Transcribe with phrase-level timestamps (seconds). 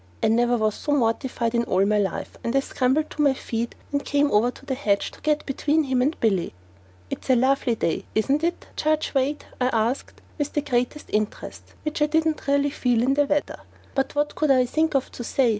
[0.23, 3.75] I never was so mortified in all my life, and I scrambled to my feet
[3.91, 6.55] and came over to the hedge to get between him and Billy.
[7.11, 12.01] "It's a lovely day, isn't it, Judge Wade?" I asked with the greatest interest, which
[12.01, 13.59] I didn't really feel, in the weather;
[13.93, 15.49] but what could I think of to say?